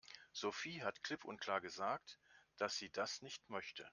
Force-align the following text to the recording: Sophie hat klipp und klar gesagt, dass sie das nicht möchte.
Sophie 0.33 0.81
hat 0.81 1.03
klipp 1.03 1.25
und 1.25 1.39
klar 1.39 1.61
gesagt, 1.61 2.17
dass 2.57 2.75
sie 2.75 2.89
das 2.91 3.21
nicht 3.21 3.47
möchte. 3.51 3.87